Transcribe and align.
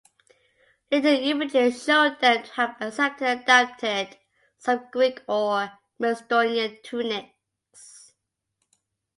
Later 0.91 1.09
images 1.09 1.83
showed 1.85 2.19
them 2.21 2.41
to 2.41 2.51
have 2.53 2.75
accepted 2.81 3.21
and 3.27 3.41
adapted 3.41 4.17
some 4.57 4.89
Greek 4.91 5.21
or 5.27 5.71
Macedonian 5.99 6.79
tunics. 6.83 8.15